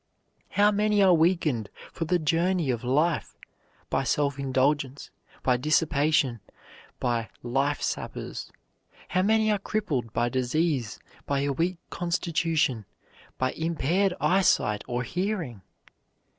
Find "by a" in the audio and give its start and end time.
11.27-11.53